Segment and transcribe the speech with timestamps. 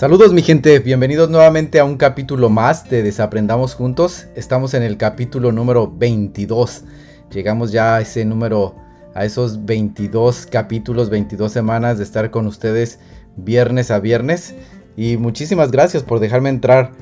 [0.00, 4.28] Saludos mi gente, bienvenidos nuevamente a un capítulo más de Desaprendamos Juntos.
[4.34, 6.84] Estamos en el capítulo número 22.
[7.30, 8.74] Llegamos ya a ese número,
[9.14, 12.98] a esos 22 capítulos, 22 semanas de estar con ustedes
[13.36, 14.54] viernes a viernes.
[14.96, 16.92] Y muchísimas gracias por dejarme entrar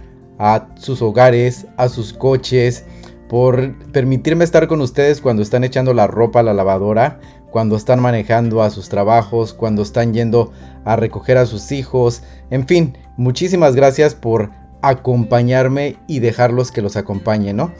[0.40, 2.84] a sus hogares, a sus coches,
[3.28, 7.20] por permitirme estar con ustedes cuando están echando la ropa a la lavadora,
[7.50, 10.52] cuando están manejando a sus trabajos, cuando están yendo
[10.84, 12.22] a recoger a sus hijos.
[12.50, 14.50] En fin, muchísimas gracias por
[14.82, 17.72] acompañarme y dejarlos que los acompañen, ¿no?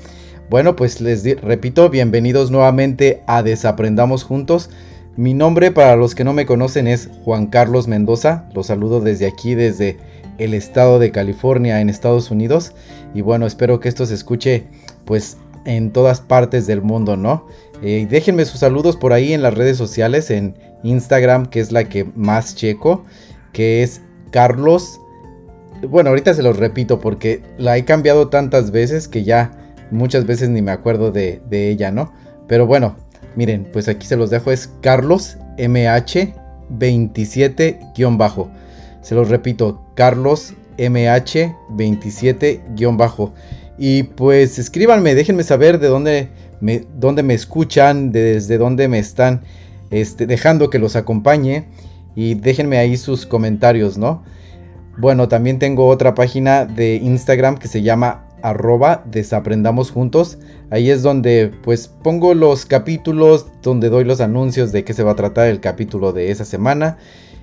[0.51, 4.71] Bueno, pues les repito, bienvenidos nuevamente a Desaprendamos Juntos.
[5.17, 8.49] Mi nombre para los que no me conocen es Juan Carlos Mendoza.
[8.55, 9.99] Los saludo desde aquí, desde
[10.39, 12.73] el estado de California en Estados Unidos.
[13.15, 14.69] Y bueno, espero que esto se escuche
[15.05, 15.37] pues
[15.69, 17.47] en todas partes del mundo, ¿no?
[17.83, 21.85] Eh, déjenme sus saludos por ahí en las redes sociales, en Instagram, que es la
[21.85, 23.05] que más checo,
[23.53, 24.01] que es
[24.31, 25.01] Carlos.
[25.87, 29.53] Bueno, ahorita se los repito porque la he cambiado tantas veces que ya
[29.91, 32.13] muchas veces ni me acuerdo de, de ella, ¿no?
[32.49, 32.97] Pero bueno,
[33.37, 36.35] miren, pues aquí se los dejo, es Carlos MH
[36.71, 38.51] 27-bajo.
[39.03, 43.33] Se los repito, Carlos MH 27-bajo.
[43.79, 46.29] Y pues escríbanme, déjenme saber de dónde
[46.61, 49.43] me, dónde me escuchan, desde dónde me están
[49.91, 51.69] este, dejando que los acompañe.
[52.15, 54.25] Y déjenme ahí sus comentarios, ¿no?
[54.99, 60.39] Bueno, también tengo otra página de Instagram que se llama arroba desaprendamos juntos.
[60.71, 65.13] Ahí es donde pues pongo los capítulos, donde doy los anuncios de qué se va
[65.13, 66.99] a tratar el capítulo de esa semana.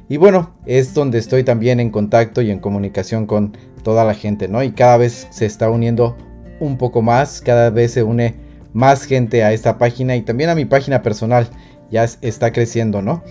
[0.07, 4.47] Y bueno, es donde estoy también en contacto y en comunicación con toda la gente,
[4.47, 4.61] ¿no?
[4.63, 6.15] Y cada vez se está uniendo
[6.59, 8.35] un poco más, cada vez se une
[8.73, 11.49] más gente a esta página y también a mi página personal,
[11.89, 13.23] ya está creciendo, ¿no?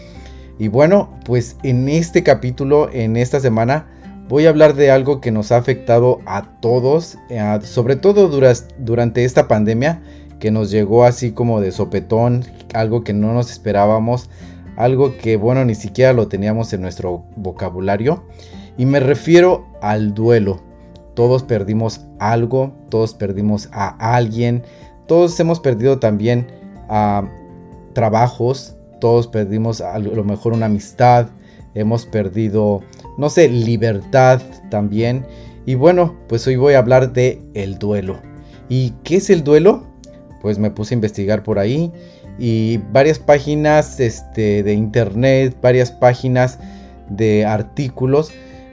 [0.59, 3.87] Y bueno, pues en este capítulo, en esta semana,
[4.29, 8.29] voy a hablar de algo que nos ha afectado a todos, eh, sobre todo
[8.79, 10.03] durante esta pandemia
[10.39, 14.31] que nos llegó así como de sopetón, algo que no nos esperábamos,
[14.77, 18.25] algo que bueno, ni siquiera lo teníamos en nuestro vocabulario.
[18.77, 20.61] Y me refiero al duelo.
[21.15, 24.65] Todos perdimos algo, todos perdimos a alguien,
[25.07, 26.49] todos hemos perdido también
[26.89, 27.29] a
[27.93, 31.29] trabajos, todos perdimos a lo mejor una amistad,
[31.75, 32.83] hemos perdido,
[33.17, 35.25] no sé, libertad también.
[35.67, 38.19] Y bueno, pues hoy voy a hablar de el duelo.
[38.69, 39.85] ¿Y qué es el duelo?
[40.43, 41.93] Pues me puse a investigar por ahí
[42.39, 46.59] y varias páginas este, de internet, varias páginas
[47.09, 48.33] de artículos,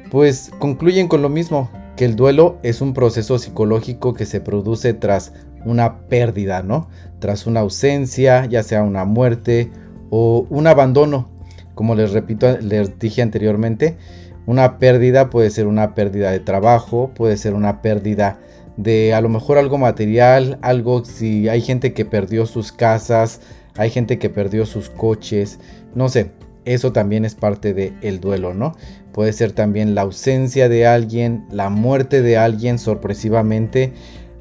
[0.10, 4.94] pues concluyen con lo mismo, que el duelo es un proceso psicológico que se produce
[4.94, 5.34] tras
[5.66, 6.90] una pérdida, ¿no?
[7.20, 9.72] Tras una ausencia, ya sea una muerte
[10.10, 11.30] o un abandono.
[11.76, 13.98] Como les repito, les dije anteriormente,
[14.46, 18.40] una pérdida puede ser una pérdida de trabajo, puede ser una pérdida
[18.84, 23.42] de a lo mejor algo material, algo si hay gente que perdió sus casas,
[23.78, 25.60] hay gente que perdió sus coches,
[25.96, 26.32] no sé,
[26.66, 28.76] eso también es parte del el duelo, ¿no?
[29.14, 33.94] Puede ser también la ausencia de alguien, la muerte de alguien sorpresivamente.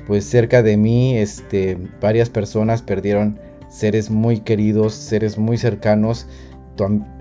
[0.06, 6.27] Pues cerca de mí, este, varias personas perdieron seres muy queridos, seres muy cercanos.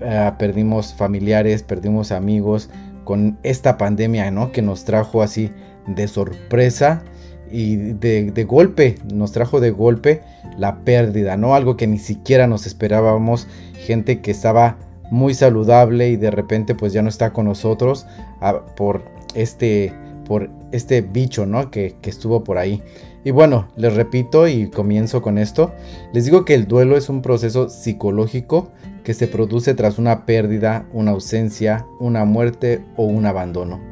[0.02, 2.70] Ah, perdimos familiares, perdimos amigos
[3.04, 4.52] con esta pandemia, ¿no?
[4.52, 5.50] Que nos trajo así
[5.94, 7.02] de sorpresa
[7.50, 10.22] y de, de, golpe, nos trajo de golpe
[10.56, 11.54] la pérdida, ¿no?
[11.54, 14.78] Algo que ni siquiera nos esperábamos, gente que estaba
[15.10, 18.06] muy saludable y de repente pues ya no está con nosotros
[18.40, 19.02] ah, por
[19.34, 19.92] este
[20.24, 21.70] por este bicho ¿no?
[21.70, 22.82] que, que estuvo por ahí
[23.24, 25.72] y bueno les repito y comienzo con esto
[26.12, 28.70] les digo que el duelo es un proceso psicológico
[29.02, 33.89] que se produce tras una pérdida una ausencia una muerte o un abandono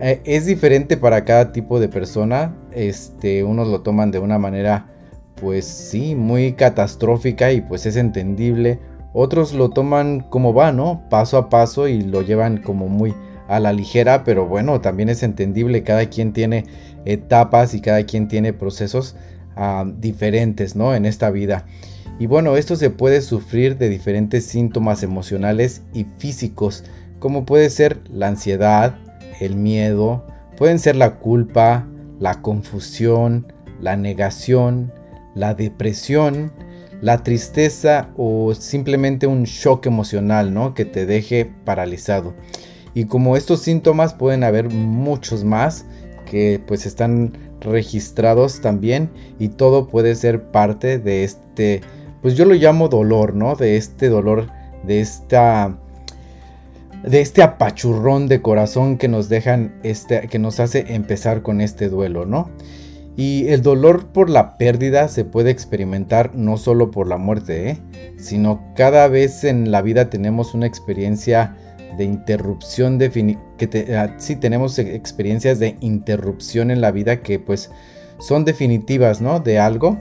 [0.00, 4.86] eh, es diferente para cada tipo de persona este unos lo toman de una manera
[5.40, 8.78] pues sí muy catastrófica y pues es entendible
[9.18, 11.08] otros lo toman como va, ¿no?
[11.08, 13.14] Paso a paso y lo llevan como muy
[13.48, 16.66] a la ligera, pero bueno, también es entendible, cada quien tiene
[17.06, 19.16] etapas y cada quien tiene procesos
[19.56, 20.94] ah, diferentes, ¿no?
[20.94, 21.64] En esta vida.
[22.18, 26.84] Y bueno, esto se puede sufrir de diferentes síntomas emocionales y físicos,
[27.18, 28.98] como puede ser la ansiedad,
[29.40, 30.24] el miedo,
[30.56, 31.86] pueden ser la culpa,
[32.18, 34.92] la confusión, la negación,
[35.34, 36.52] la depresión,
[37.00, 40.74] la tristeza o simplemente un shock emocional, ¿no?
[40.74, 42.34] Que te deje paralizado.
[42.94, 45.84] Y como estos síntomas pueden haber muchos más
[46.24, 51.82] que pues están registrados también y todo puede ser parte de este,
[52.22, 53.54] pues yo lo llamo dolor, ¿no?
[53.54, 54.48] De este dolor,
[54.82, 55.78] de esta
[57.06, 61.88] de este apachurrón de corazón que nos dejan este que nos hace empezar con este
[61.88, 62.50] duelo, ¿no?
[63.16, 67.78] Y el dolor por la pérdida se puede experimentar no solo por la muerte, ¿eh?
[68.18, 71.56] sino cada vez en la vida tenemos una experiencia
[71.96, 77.70] de interrupción que ah, sí tenemos experiencias de interrupción en la vida que pues
[78.18, 79.40] son definitivas, ¿no?
[79.40, 79.96] De algo,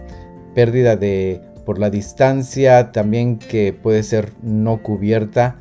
[0.54, 5.58] pérdida de por la distancia, también que puede ser no cubierta.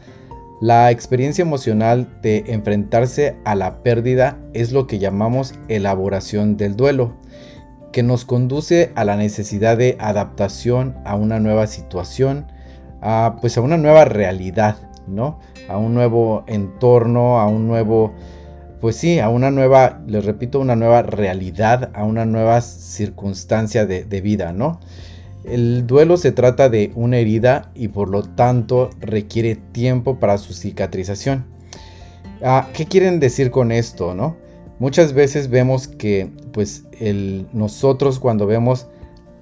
[0.65, 7.19] La experiencia emocional de enfrentarse a la pérdida es lo que llamamos elaboración del duelo,
[7.93, 12.47] que nos conduce a la necesidad de adaptación a una nueva situación,
[13.03, 15.39] a, pues a una nueva realidad, ¿no?
[15.69, 18.15] A un nuevo entorno, a un nuevo,
[18.81, 24.07] pues sí, a una nueva, les repito, una nueva realidad, a una nueva circunstancia de,
[24.07, 24.81] de vida, ¿no?
[25.45, 30.55] El duelo se trata de una herida y por lo tanto requiere tiempo para su
[30.55, 31.45] cicatrización.
[32.43, 34.37] Ah, ¿Qué quieren decir con esto, no?
[34.79, 36.85] Muchas veces vemos que, pues,
[37.53, 38.87] nosotros cuando vemos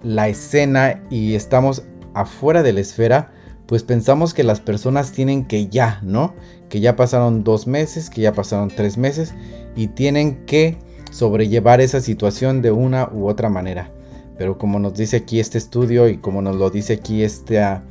[0.03, 1.85] la escena y estamos
[2.15, 3.33] afuera de la esfera,
[3.67, 6.35] pues pensamos que las personas tienen que ya, ¿no?
[6.69, 9.33] Que ya pasaron dos meses, que ya pasaron tres meses
[9.77, 10.77] y tienen que
[11.11, 13.91] sobrellevar esa situación de una u otra manera.
[14.37, 17.85] Pero como nos dice aquí este estudio y como nos lo dice aquí esta,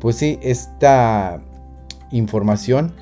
[0.00, 1.42] pues sí, esta
[2.10, 2.94] información,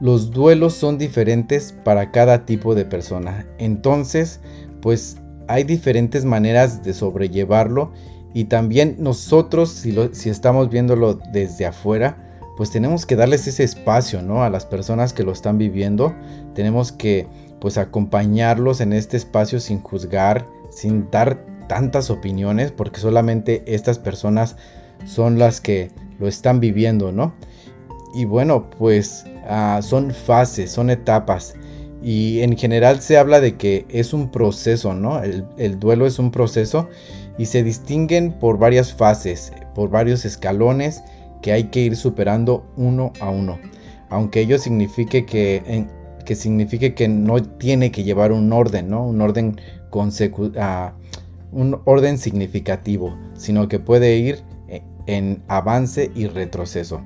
[0.00, 3.46] los duelos son diferentes para cada tipo de persona.
[3.58, 4.40] Entonces,
[4.80, 5.18] pues
[5.48, 7.92] hay diferentes maneras de sobrellevarlo
[8.32, 14.22] y también nosotros, si, si estamos viéndolo desde afuera, pues tenemos que darles ese espacio,
[14.22, 14.44] ¿no?
[14.44, 16.14] A las personas que lo están viviendo.
[16.54, 17.26] Tenemos que,
[17.58, 24.56] pues, acompañarlos en este espacio sin juzgar, sin dar tantas opiniones, porque solamente estas personas
[25.04, 27.32] son las que lo están viviendo, ¿no?
[28.12, 31.54] Y bueno, pues ah, son fases, son etapas.
[32.02, 35.22] Y en general se habla de que es un proceso, ¿no?
[35.22, 36.88] el duelo es un proceso
[37.38, 41.04] y se distinguen por varias fases, por varios escalones
[41.40, 43.60] que hay que ir superando uno a uno.
[44.08, 45.86] Aunque ello signifique que,
[46.24, 49.06] que, signifique que no tiene que llevar un orden, ¿no?
[49.06, 49.60] Un orden,
[51.52, 57.02] un orden significativo, sino que puede ir eh, en avance y retroceso.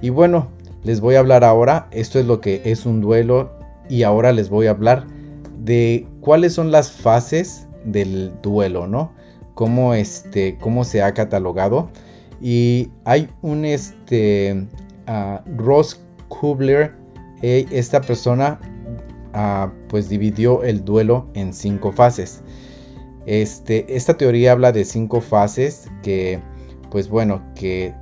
[0.00, 0.48] Y bueno,
[0.82, 3.52] les voy a hablar ahora, esto es lo que es un duelo
[3.88, 5.06] y ahora les voy a hablar
[5.58, 9.12] de cuáles son las fases del duelo, ¿no?
[9.54, 11.90] cómo, este, cómo se ha catalogado.
[12.40, 14.66] Y hay un este,
[15.56, 16.94] Ross Kubler,
[17.42, 18.60] eh, esta persona
[19.32, 22.42] ah, pues dividió el duelo en cinco fases.
[23.26, 26.40] Este, esta teoría habla de cinco fases que
[26.90, 27.94] pues bueno, que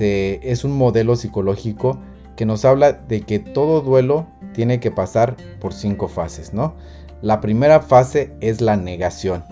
[0.00, 1.98] es un modelo psicológico
[2.36, 6.74] que nos habla de que todo duelo tiene que pasar por cinco fases, ¿no?
[7.22, 9.42] La primera fase es la negación.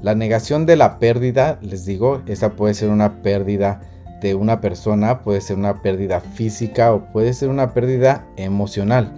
[0.00, 3.80] La negación de la pérdida, les digo, esa puede ser una pérdida
[4.20, 9.12] de una persona, puede ser una pérdida física o puede ser una pérdida emocional.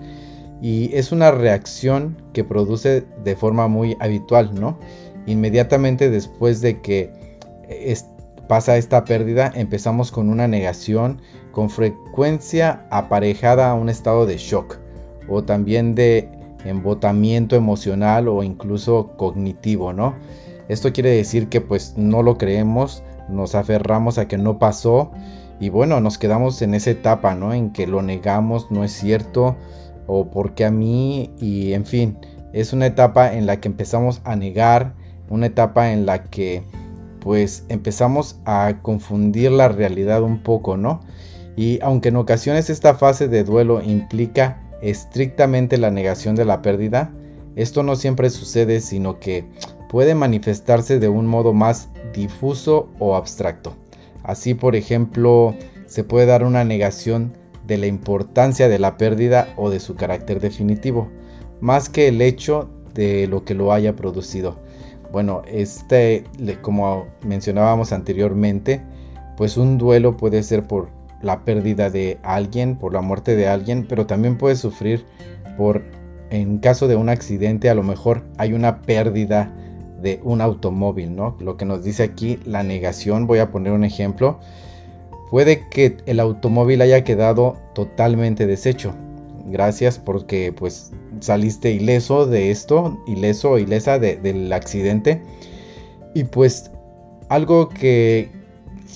[0.60, 4.78] Y es una reacción que produce de forma muy habitual, ¿no?
[5.26, 7.10] Inmediatamente después de que
[8.48, 11.20] pasa esta pérdida, empezamos con una negación
[11.52, 14.78] con frecuencia aparejada a un estado de shock
[15.28, 16.28] o también de
[16.64, 20.14] embotamiento emocional o incluso cognitivo, ¿no?
[20.68, 25.12] Esto quiere decir que pues no lo creemos, nos aferramos a que no pasó
[25.60, 27.54] y bueno, nos quedamos en esa etapa, ¿no?
[27.54, 29.56] En que lo negamos, no es cierto,
[30.06, 32.18] o porque a mí, y en fin,
[32.52, 34.94] es una etapa en la que empezamos a negar,
[35.28, 36.62] una etapa en la que
[37.20, 41.00] pues empezamos a confundir la realidad un poco, ¿no?
[41.56, 47.12] Y aunque en ocasiones esta fase de duelo implica estrictamente la negación de la pérdida,
[47.56, 49.46] esto no siempre sucede, sino que
[49.88, 53.74] puede manifestarse de un modo más difuso o abstracto.
[54.22, 55.54] Así, por ejemplo,
[55.86, 57.32] se puede dar una negación
[57.66, 61.08] de la importancia de la pérdida o de su carácter definitivo,
[61.60, 64.56] más que el hecho de lo que lo haya producido.
[65.14, 66.24] Bueno, este,
[66.60, 68.80] como mencionábamos anteriormente,
[69.36, 70.88] pues un duelo puede ser por
[71.22, 75.04] la pérdida de alguien, por la muerte de alguien, pero también puede sufrir
[75.56, 75.84] por,
[76.30, 79.54] en caso de un accidente, a lo mejor hay una pérdida
[80.02, 81.36] de un automóvil, ¿no?
[81.38, 84.40] Lo que nos dice aquí la negación, voy a poner un ejemplo.
[85.30, 88.96] Puede que el automóvil haya quedado totalmente deshecho.
[89.46, 95.22] Gracias porque pues saliste ileso de esto, ileso o ilesa del accidente.
[96.14, 96.70] Y pues
[97.28, 98.30] algo que,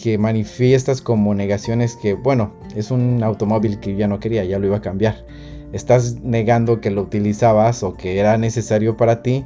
[0.02, 4.58] que manifiestas como negación es que, bueno, es un automóvil que ya no quería, ya
[4.58, 5.24] lo iba a cambiar.
[5.72, 9.44] estás negando que lo utilizabas o que era necesario para ti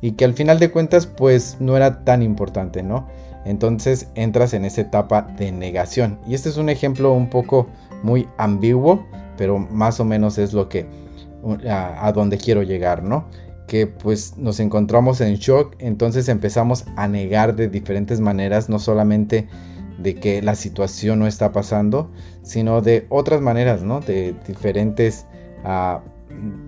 [0.00, 3.08] y que al final de cuentas pues no era tan importante, ¿no?
[3.44, 6.18] Entonces entras en esa etapa de negación.
[6.26, 7.66] Y este es un ejemplo un poco
[8.02, 9.06] muy ambiguo,
[9.36, 10.86] pero más o menos es lo que
[11.68, 13.26] a, donde quiero llegar, ¿no?
[13.66, 19.48] Que pues nos encontramos en shock, entonces empezamos a negar de diferentes maneras, no solamente
[19.98, 22.10] de que la situación no está pasando,
[22.42, 24.00] sino de otras maneras, ¿no?
[24.00, 25.26] De diferentes,
[25.64, 26.02] ah,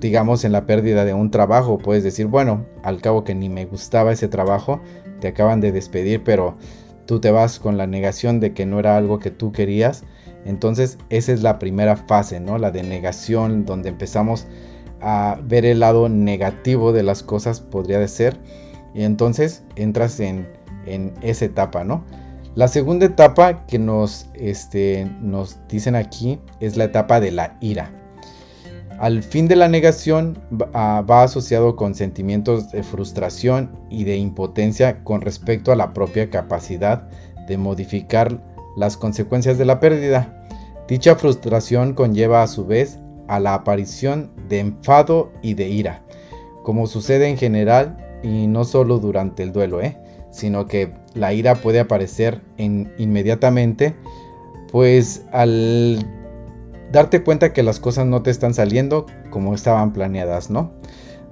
[0.01, 3.65] digamos, en la pérdida de un trabajo, puedes decir, bueno, al cabo que ni me
[3.65, 4.81] gustaba ese trabajo,
[5.21, 6.55] te acaban de despedir, pero
[7.07, 10.05] tú te vas con la negación de que no era algo que tú querías.
[10.47, 12.57] Entonces, esa es la primera fase, ¿no?
[12.59, 14.47] La de negación, donde empezamos
[15.01, 18.39] a ver el lado negativo de las cosas, podría ser.
[18.95, 20.49] Y entonces entras en,
[20.87, 22.05] en esa etapa, ¿no?
[22.55, 27.91] La segunda etapa que nos, este, nos dicen aquí es la etapa de la ira.
[28.99, 30.39] Al fin de la negación
[30.73, 37.07] va asociado con sentimientos de frustración y de impotencia con respecto a la propia capacidad
[37.47, 38.41] de modificar
[38.77, 40.45] las consecuencias de la pérdida.
[40.89, 46.05] Dicha frustración conlleva a su vez a la aparición de enfado y de ira,
[46.63, 49.81] como sucede en general y no solo durante el duelo.
[49.83, 49.99] ¿eh?
[50.37, 53.97] sino que la ira puede aparecer en, inmediatamente,
[54.71, 56.07] pues al
[56.93, 60.73] darte cuenta que las cosas no te están saliendo como estaban planeadas, ¿no?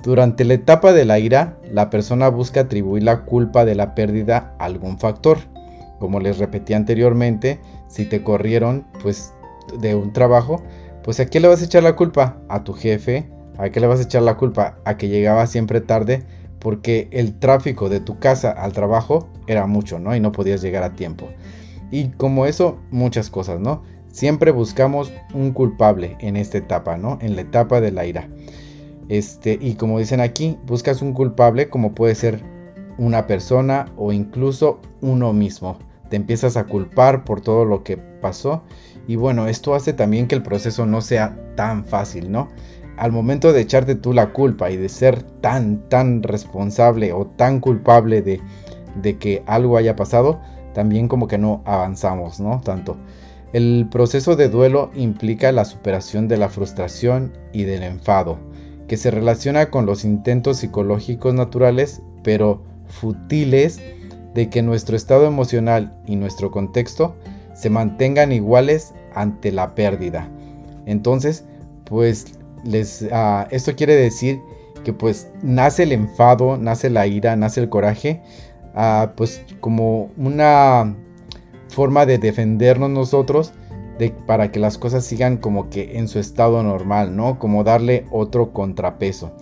[0.03, 4.55] Durante la etapa de la ira, la persona busca atribuir la culpa de la pérdida
[4.59, 5.39] a algún factor.
[6.05, 9.33] Como les repetí anteriormente, si te corrieron pues
[9.81, 10.63] de un trabajo,
[11.03, 12.43] pues a qué le vas a echar la culpa?
[12.51, 14.77] A tu jefe, a qué le vas a echar la culpa?
[14.85, 16.23] A que llegaba siempre tarde
[16.59, 20.15] porque el tráfico de tu casa al trabajo era mucho, ¿no?
[20.15, 21.27] Y no podías llegar a tiempo.
[21.91, 23.83] Y como eso, muchas cosas, ¿no?
[24.09, 27.17] Siempre buscamos un culpable en esta etapa, ¿no?
[27.23, 28.29] En la etapa de la ira.
[29.09, 32.43] Este, y como dicen aquí, buscas un culpable como puede ser
[32.99, 35.79] una persona o incluso uno mismo.
[36.15, 38.63] Te empiezas a culpar por todo lo que pasó.
[39.09, 42.51] Y bueno, esto hace también que el proceso no sea tan fácil, ¿no?
[42.97, 47.59] al momento de echarte tú la culpa y de ser tan, tan responsable o tan
[47.59, 48.41] culpable de,
[49.03, 50.41] de que algo haya pasado,
[50.73, 52.61] también como que no avanzamos, ¿no?
[52.61, 52.97] Tanto.
[53.53, 58.39] El proceso de duelo implica la superación de la frustración y del enfado,
[58.87, 63.83] que se relaciona con los intentos psicológicos naturales, pero futiles,
[64.35, 67.15] de que nuestro estado emocional y nuestro contexto
[67.55, 70.29] se mantengan iguales ante la pérdida.
[70.87, 71.45] Entonces,
[71.85, 74.41] pues les, ah, esto quiere decir
[74.85, 78.23] que pues nace el enfado, nace la ira, nace el coraje,
[78.75, 80.97] ah, pues como una
[81.69, 83.53] forma de defendernos nosotros
[83.99, 87.39] de, para que las cosas sigan como que en su estado normal, ¿no?
[87.39, 89.33] Como darle otro contrapeso.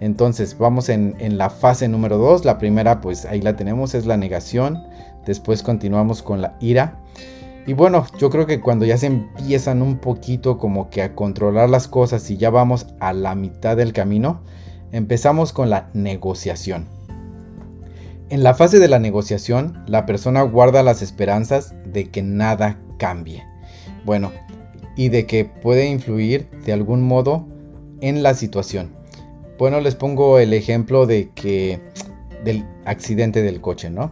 [0.00, 2.44] Entonces vamos en, la fase número 2.
[2.44, 4.82] La primera pues ahí la tenemos, es la negación.
[5.26, 6.98] Después continuamos con la ira.
[7.66, 11.68] Y bueno, yo creo que cuando ya se empiezan un poquito como que a controlar
[11.68, 14.40] las cosas y ya vamos a la mitad del camino,
[14.90, 16.88] empezamos con la negociación.
[18.30, 23.44] En la fase de la negociación, la persona guarda las esperanzas de que nada cambie.
[24.06, 24.32] Bueno,
[24.96, 27.46] y de que puede influir de algún modo
[28.00, 28.99] en la situación.
[29.60, 31.80] Bueno, les pongo el ejemplo de que
[32.44, 34.10] del accidente del coche, ¿no?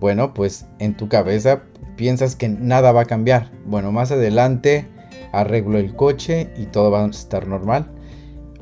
[0.00, 1.62] Bueno, pues en tu cabeza
[1.94, 3.52] piensas que nada va a cambiar.
[3.64, 4.88] Bueno, más adelante
[5.30, 7.92] arreglo el coche y todo va a estar normal.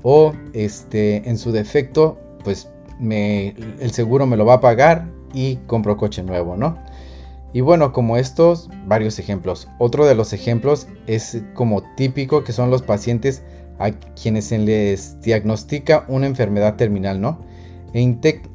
[0.03, 2.69] O este, en su defecto, pues
[3.01, 6.77] me, el seguro me lo va a pagar y compro coche nuevo, ¿no?
[7.55, 9.69] Y bueno, como estos, varios ejemplos.
[9.79, 13.43] Otro de los ejemplos es como típico que son los pacientes
[13.79, 17.39] a quienes se les diagnostica una enfermedad terminal, ¿no?
[17.97, 18.01] e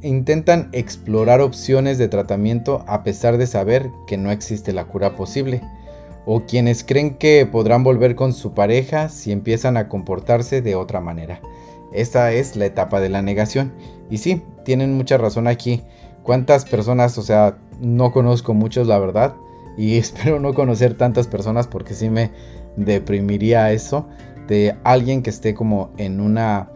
[0.03, 5.63] intentan explorar opciones de tratamiento a pesar de saber que no existe la cura posible,
[6.27, 11.01] o quienes creen que podrán volver con su pareja si empiezan a comportarse de otra
[11.01, 11.41] manera.
[11.91, 13.73] Esta es la etapa de la negación.
[14.11, 15.81] Y sí, tienen mucha razón aquí.
[16.21, 19.33] ¿Cuántas personas, o sea, no conozco muchos la verdad?
[19.75, 22.29] Y espero no conocer tantas personas porque sí me
[22.75, 24.07] deprimiría eso
[24.51, 26.69] de alguien que esté como en una,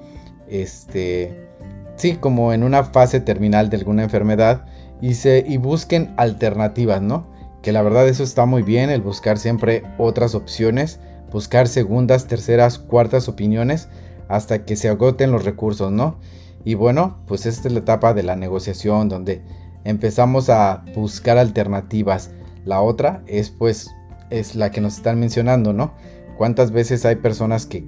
[0.48, 1.50] este,
[1.98, 4.66] sí, como en una fase terminal de alguna enfermedad
[5.02, 7.28] y, se, y busquen alternativas, ¿no?
[7.62, 11.02] Que la verdad eso está muy bien, el buscar siempre otras opciones,
[11.34, 13.90] buscar segundas, terceras, cuartas opiniones
[14.30, 16.18] hasta que se agoten los recursos, ¿no?
[16.64, 19.42] Y bueno, pues esta es la etapa de la negociación donde
[19.84, 22.32] empezamos a buscar alternativas.
[22.64, 23.92] La otra es pues
[24.30, 25.94] es la que nos están mencionando, ¿no?
[26.38, 27.86] ¿Cuántas veces hay personas que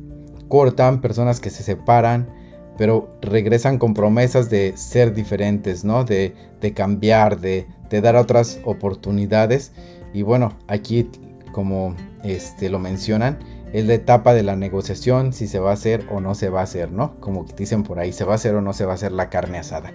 [0.48, 2.30] cortan, personas que se separan,
[2.77, 6.04] pero regresan con promesas de ser diferentes, ¿no?
[6.04, 6.34] De,
[6.75, 9.72] cambiar, de, dar otras oportunidades.
[10.13, 11.10] Y bueno, aquí
[11.51, 13.39] como este, lo mencionan,
[13.74, 16.62] es la etapa de la negociación, si se va a hacer o no se va
[16.62, 17.20] a hacer, ¿no?
[17.20, 19.30] Como dicen por ahí, se va a hacer o no se va a hacer la
[19.30, 19.92] carne asada.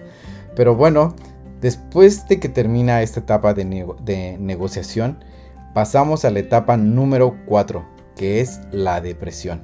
[0.55, 1.15] Pero bueno,
[1.61, 5.23] después de que termina esta etapa de, de negociación,
[5.73, 9.61] pasamos a la etapa número 4, que es la depresión.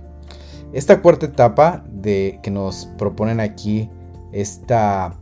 [0.74, 3.90] Esta cuarta etapa de que nos proponen aquí
[4.32, 5.16] esta,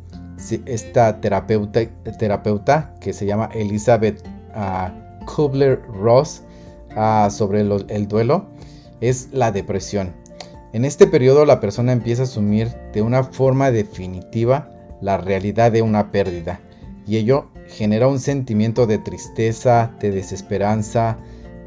[0.66, 1.86] esta terapeuta,
[2.20, 4.22] terapeuta que se llama Elizabeth
[4.56, 6.44] uh, Kubler-Ross
[6.96, 8.48] uh, sobre el duelo
[9.00, 10.14] es la depresión.
[10.74, 14.70] En este periodo la persona empieza a asumir de una forma definitiva
[15.02, 16.60] la realidad de una pérdida
[17.06, 21.18] y ello genera un sentimiento de tristeza, de desesperanza,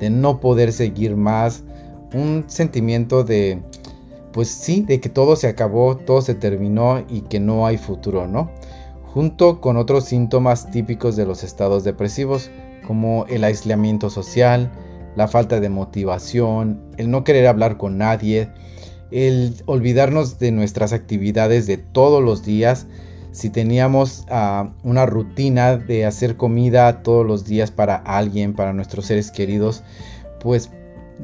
[0.00, 1.62] de no poder seguir más,
[2.12, 3.62] un sentimiento de,
[4.32, 8.26] pues sí, de que todo se acabó, todo se terminó y que no hay futuro,
[8.26, 8.50] ¿no?
[9.12, 12.50] Junto con otros síntomas típicos de los estados depresivos,
[12.86, 14.72] como el aislamiento social,
[15.16, 18.48] la falta de motivación, el no querer hablar con nadie,
[19.10, 22.86] el olvidarnos de nuestras actividades de todos los días.
[23.32, 29.06] Si teníamos ah, una rutina de hacer comida todos los días para alguien, para nuestros
[29.06, 29.82] seres queridos,
[30.40, 30.70] pues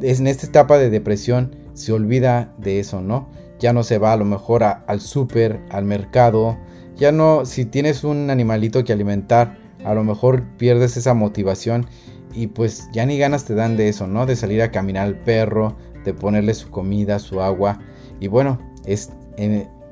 [0.02, 3.28] en esta etapa de depresión se olvida de eso, ¿no?
[3.58, 6.58] Ya no se va a lo mejor al súper, al mercado,
[6.96, 11.86] ya no, si tienes un animalito que alimentar, a lo mejor pierdes esa motivación
[12.32, 14.26] y pues ya ni ganas te dan de eso, ¿no?
[14.26, 17.80] De salir a caminar al perro, de ponerle su comida, su agua.
[18.18, 19.10] Y bueno, es,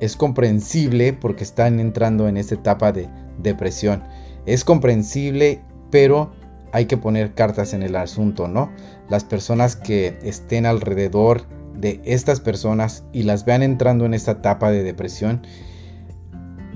[0.05, 3.09] es comprensible porque están entrando en esta etapa de
[3.39, 4.03] depresión.
[4.47, 6.33] Es comprensible, pero
[6.73, 8.71] hay que poner cartas en el asunto, ¿no?
[9.09, 14.71] Las personas que estén alrededor de estas personas y las vean entrando en esta etapa
[14.71, 15.43] de depresión,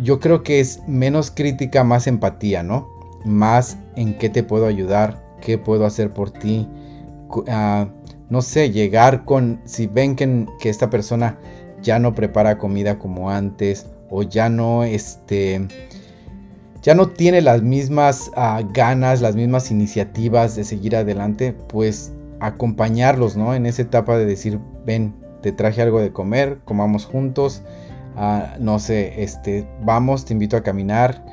[0.00, 2.88] yo creo que es menos crítica, más empatía, ¿no?
[3.24, 6.68] Más en qué te puedo ayudar, qué puedo hacer por ti.
[7.48, 7.88] Ah,
[8.30, 11.38] no sé, llegar con, si ven que, que, esta persona
[11.82, 15.66] ya no prepara comida como antes o ya no, este,
[16.82, 23.36] ya no tiene las mismas ah, ganas, las mismas iniciativas de seguir adelante, pues acompañarlos,
[23.36, 23.54] ¿no?
[23.54, 27.62] En esa etapa de decir, ven, te traje algo de comer, comamos juntos,
[28.16, 31.24] ah, no sé, este, vamos, te invito a caminar,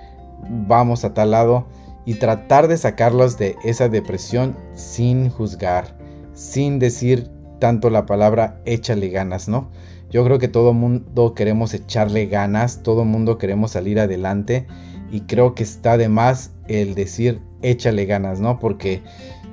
[0.49, 1.67] vamos a tal lado
[2.05, 5.95] y tratar de sacarlos de esa depresión sin juzgar,
[6.34, 9.69] sin decir tanto la palabra échale ganas, ¿no?
[10.15, 14.65] Yo creo que todo mundo queremos echarle ganas, todo mundo queremos salir adelante
[15.12, 18.58] y creo que está de más el decir échale ganas, ¿no?
[18.58, 19.04] Porque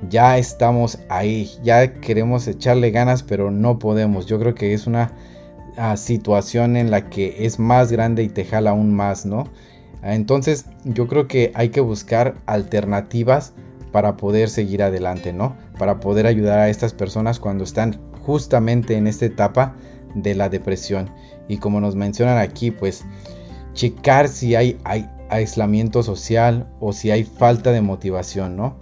[0.09, 4.25] ya estamos ahí, ya queremos echarle ganas, pero no podemos.
[4.25, 5.11] Yo creo que es una
[5.75, 9.43] ah, situación en la que es más grande y te jala aún más, ¿no?
[10.01, 13.51] Entonces yo creo que hay que buscar alternativas
[13.91, 15.57] para poder seguir adelante, ¿no?
[15.77, 19.75] Para poder ayudar a estas personas cuando están justamente en esta etapa
[20.15, 21.09] de la depresión.
[21.47, 23.05] Y como nos mencionan aquí, pues
[23.73, 28.77] checar si hay, hay aislamiento social o si hay falta de motivación, ¿no?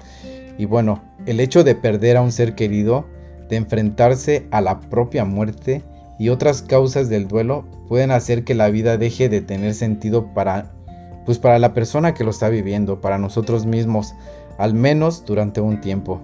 [0.58, 3.06] Y bueno, el hecho de perder a un ser querido,
[3.50, 5.84] de enfrentarse a la propia muerte
[6.20, 10.72] y otras causas del duelo pueden hacer que la vida deje de tener sentido para
[11.26, 14.16] pues para la persona que lo está viviendo, para nosotros mismos,
[14.58, 16.22] al menos durante un tiempo.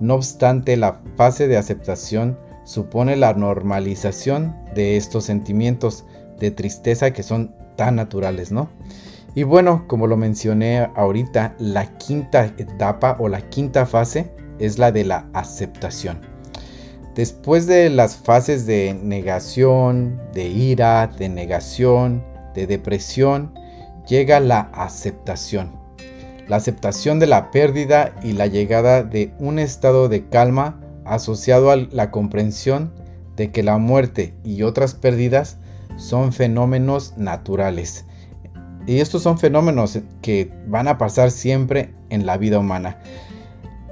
[0.00, 6.04] No obstante, la fase de aceptación supone la normalización de estos sentimientos
[6.38, 8.68] de tristeza que son tan naturales, ¿no?
[9.34, 14.92] Y bueno, como lo mencioné ahorita, la quinta etapa o la quinta fase es la
[14.92, 16.20] de la aceptación.
[17.14, 22.22] Después de las fases de negación, de ira, de negación,
[22.54, 23.54] de depresión,
[24.06, 25.72] llega la aceptación.
[26.48, 30.82] La aceptación de la pérdida y la llegada de un estado de calma
[31.14, 32.92] asociado a la comprensión
[33.36, 35.58] de que la muerte y otras pérdidas
[35.96, 38.04] son fenómenos naturales.
[38.86, 42.98] Y estos son fenómenos que van a pasar siempre en la vida humana.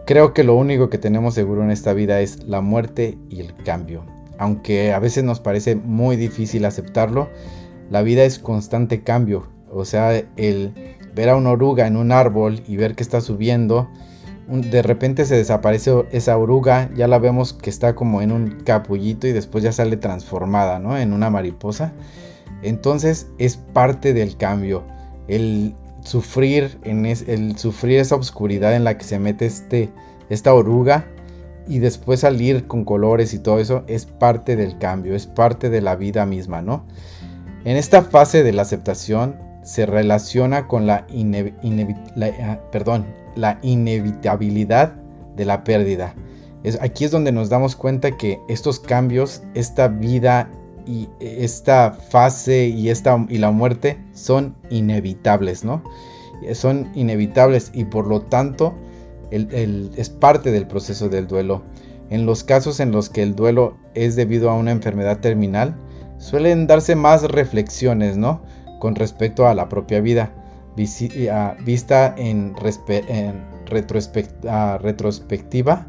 [0.06, 3.54] Creo que lo único que tenemos seguro en esta vida es la muerte y el
[3.54, 4.04] cambio.
[4.38, 7.28] Aunque a veces nos parece muy difícil aceptarlo,
[7.90, 10.72] la vida es constante cambio o sea, el
[11.14, 13.88] ver a una oruga en un árbol y ver que está subiendo,
[14.48, 19.26] de repente se desaparece esa oruga, ya la vemos que está como en un capullito
[19.26, 20.96] y después ya sale transformada, ¿no?
[20.96, 21.92] En una mariposa.
[22.62, 24.84] Entonces es parte del cambio.
[25.26, 29.90] El sufrir, en el sufrir esa oscuridad en la que se mete este,
[30.30, 31.06] esta oruga
[31.66, 35.80] y después salir con colores y todo eso es parte del cambio, es parte de
[35.80, 36.86] la vida misma, ¿no?
[37.64, 41.04] En esta fase de la aceptación se relaciona con la,
[42.44, 44.94] ah, perdón, la inevitabilidad
[45.36, 46.14] de la pérdida.
[46.64, 50.50] Es, aquí es donde nos damos cuenta que estos cambios, esta vida
[50.86, 55.82] y esta fase y, esta, y la muerte son inevitables, ¿no?
[56.52, 58.74] Son inevitables y por lo tanto
[59.30, 61.62] es parte del proceso del duelo.
[62.10, 65.76] En los casos en los que el duelo es debido a una enfermedad terminal,
[66.18, 68.42] suelen darse más reflexiones, ¿no?
[68.78, 70.32] Con respecto a la propia vida,
[70.76, 72.54] vista en,
[73.66, 75.86] retrospectiva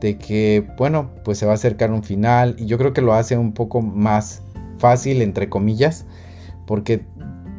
[0.00, 3.12] de que, bueno, pues se va a acercar un final y yo creo que lo
[3.12, 4.42] hace un poco más
[4.78, 6.06] fácil, entre comillas,
[6.66, 7.04] porque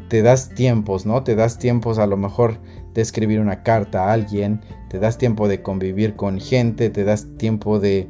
[0.09, 1.23] te das tiempos, ¿no?
[1.23, 2.57] Te das tiempos a lo mejor
[2.93, 7.27] de escribir una carta a alguien, te das tiempo de convivir con gente, te das
[7.37, 8.07] tiempo de,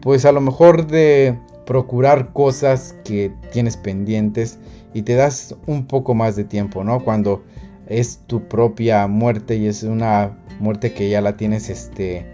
[0.00, 4.58] pues a lo mejor de procurar cosas que tienes pendientes
[4.94, 7.04] y te das un poco más de tiempo, ¿no?
[7.04, 7.42] Cuando
[7.86, 12.26] es tu propia muerte y es una muerte que ya la tienes, este,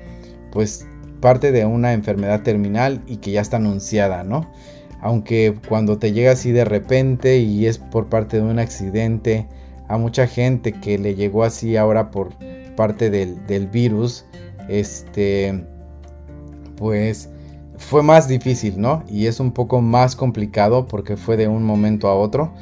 [0.51, 0.87] pues
[1.21, 4.51] parte de una enfermedad terminal y que ya está anunciada, ¿no?
[5.01, 9.47] Aunque cuando te llega así de repente y es por parte de un accidente,
[9.89, 12.31] a mucha gente que le llegó así ahora por
[12.77, 14.25] parte del, virus,
[14.69, 15.65] este,
[16.77, 17.29] pues
[17.77, 19.05] fue más difícil, ¿no?
[19.09, 22.55] Y es un poco más complicado porque fue de un momento a otro.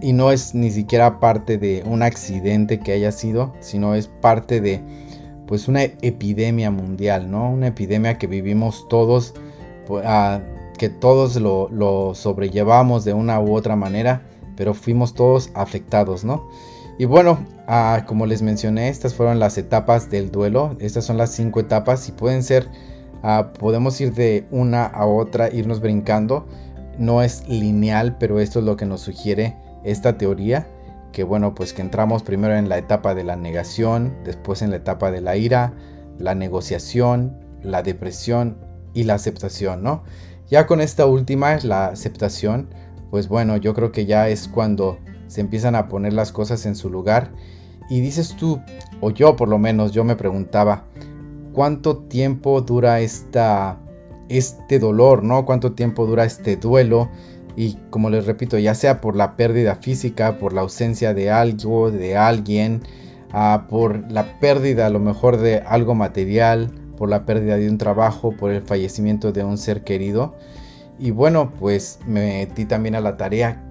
[0.00, 4.60] Y no es ni siquiera parte de un accidente que haya sido, sino es parte
[4.60, 4.82] de
[5.46, 7.50] pues una epidemia mundial, ¿no?
[7.50, 9.34] Una epidemia que vivimos todos,
[9.86, 10.04] pues,
[10.78, 14.22] que todos lo, sobrellevamos de una u otra manera
[14.56, 16.48] pero fuimos todos afectados, ¿no?
[16.96, 17.44] Y bueno,
[18.06, 20.76] como les mencioné, estas fueron las etapas del duelo.
[20.78, 22.68] Estas son las cinco etapas y pueden ser,
[23.58, 26.46] podemos ir de una a otra, irnos brincando.
[26.96, 30.68] No es lineal, pero esto es lo que nos sugiere esta teoría.
[31.12, 34.76] Que bueno, pues que entramos primero en la etapa de la negación, después en la
[34.76, 35.74] etapa de la ira,
[36.18, 38.58] la negociación, la depresión
[38.94, 40.02] y la aceptación, ¿no?
[40.48, 42.68] Ya con esta última, la aceptación,
[43.10, 46.74] pues bueno, yo creo que ya es cuando se empiezan a poner las cosas en
[46.74, 47.32] su lugar.
[47.88, 48.60] Y dices tú,
[49.00, 50.84] o yo por lo menos, yo me preguntaba,
[51.52, 53.78] ¿cuánto tiempo dura esta,
[54.28, 55.44] este dolor, ¿no?
[55.44, 57.10] ¿Cuánto tiempo dura este duelo?
[57.56, 61.90] Y como les repito, ya sea por la pérdida física, por la ausencia de algo,
[61.90, 62.82] de alguien,
[63.32, 67.78] ah, por la pérdida a lo mejor de algo material, por la pérdida de un
[67.78, 70.34] trabajo, por el fallecimiento de un ser querido.
[70.98, 73.62] Y bueno, pues me metí también a la tarea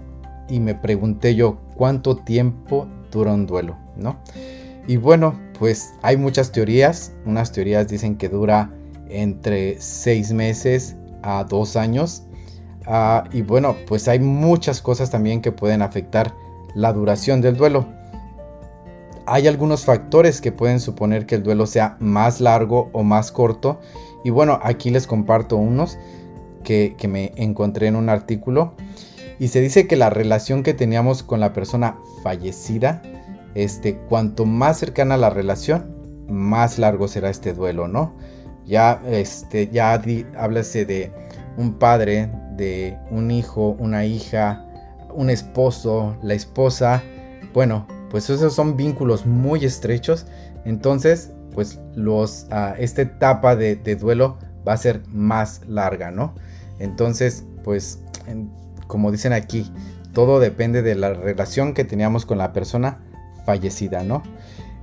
[0.49, 4.17] y me pregunté yo cuánto tiempo dura un duelo, ¿no?
[4.87, 7.13] Y bueno, pues hay muchas teorías.
[7.25, 8.69] Unas teorías dicen que dura
[9.09, 12.23] entre seis meses a dos años.
[12.85, 16.33] Ah, y bueno, pues hay muchas cosas también que pueden afectar
[16.75, 17.85] la duración del duelo.
[19.25, 23.79] Hay algunos factores que pueden suponer que el duelo sea más largo o más corto.
[24.23, 25.97] Y bueno, aquí les comparto unos
[26.63, 28.73] que, me encontré en un artículo.
[29.39, 33.01] Y se dice que la relación que teníamos con la persona fallecida,
[33.55, 35.95] este, cuanto más cercana la relación,
[36.27, 38.13] más largo será este duelo, ¿no?
[38.65, 41.11] Ya, este, ya de
[41.57, 44.65] un padre, de un hijo, una hija,
[45.13, 47.03] un esposo, la esposa.
[47.53, 50.25] Bueno, pues esos son vínculos muy estrechos.
[50.65, 54.37] Entonces, pues los, uh, esta etapa de, duelo
[54.67, 56.33] va a ser más larga, ¿no?
[56.79, 57.99] Entonces, pues,
[58.87, 59.71] como dicen aquí,
[60.13, 62.99] todo depende de la relación que teníamos con la persona
[63.45, 64.23] fallecida, ¿no?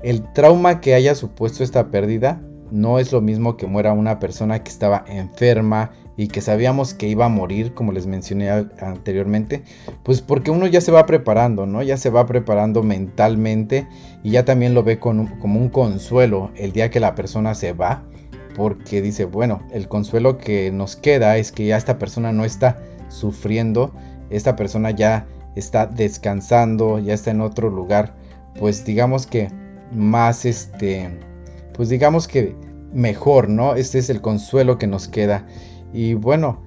[0.02, 4.62] El trauma que haya supuesto esta pérdida no es lo mismo que muera una persona
[4.62, 9.62] que estaba enferma y que sabíamos que iba a morir, como les mencioné anteriormente,
[10.02, 11.83] pues porque uno ya se va preparando, ¿no?
[11.83, 13.88] Ya se va preparando mentalmente
[14.22, 18.02] y ya también lo ve como un consuelo el día que la persona se va
[18.54, 22.76] porque dice, bueno, el consuelo que nos queda es que ya esta persona no está
[23.09, 23.94] sufriendo,
[24.28, 28.14] esta persona ya está descansando, ya está en otro lugar,
[28.59, 29.48] pues digamos que
[29.90, 31.18] más este,
[31.72, 32.54] pues digamos que
[32.92, 33.74] mejor, ¿no?
[33.74, 35.46] Este es el consuelo que nos queda.
[35.92, 36.61] Y bueno,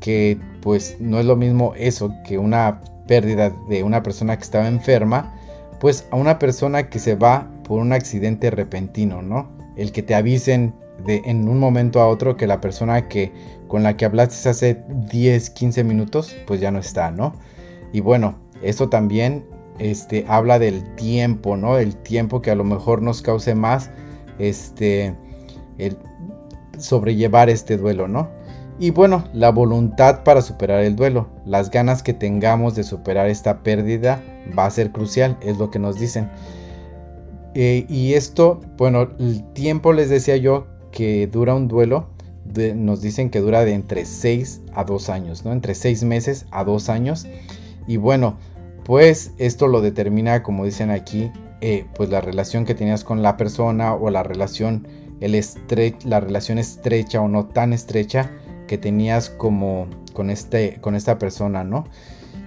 [0.00, 4.68] que pues no es lo mismo eso que una pérdida de una persona que estaba
[4.68, 5.34] enferma,
[5.80, 9.48] pues a una persona que se va por un accidente repentino, ¿no?
[9.76, 10.74] El que te avisen
[11.06, 13.32] de en un momento a otro que la persona que
[13.68, 17.34] con la que hablaste hace 10, 15 minutos, pues ya no está, ¿no?
[17.92, 19.44] Y bueno, eso también
[19.78, 21.78] este, habla del tiempo, ¿no?
[21.78, 23.90] El tiempo que a lo mejor nos cause más,
[24.38, 25.14] este,
[25.78, 25.96] el,
[26.78, 28.28] sobrellevar este duelo, ¿no?
[28.80, 33.62] Y bueno, la voluntad para superar el duelo, las ganas que tengamos de superar esta
[33.62, 34.22] pérdida
[34.58, 36.30] va a ser crucial, es lo que nos dicen.
[37.54, 42.08] Eh, y esto, bueno, el tiempo les decía yo que dura un duelo,
[42.74, 45.52] nos dicen que dura de entre 6 a 2 años, ¿no?
[45.52, 47.26] Entre 6 meses a 2 años.
[47.86, 48.38] Y bueno,
[48.84, 53.36] pues esto lo determina, como dicen aquí, eh, pues la relación que tenías con la
[53.36, 54.88] persona o la relación,
[55.20, 55.38] el
[56.06, 58.30] la relación estrecha o no tan estrecha
[58.70, 61.86] que tenías como con, este, con esta persona, ¿no?